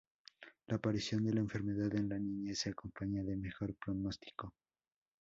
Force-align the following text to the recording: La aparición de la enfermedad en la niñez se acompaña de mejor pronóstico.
La 0.65 0.77
aparición 0.77 1.23
de 1.23 1.31
la 1.31 1.41
enfermedad 1.41 1.93
en 1.93 2.09
la 2.09 2.17
niñez 2.17 2.57
se 2.57 2.71
acompaña 2.71 3.21
de 3.23 3.35
mejor 3.37 3.75
pronóstico. 3.75 4.55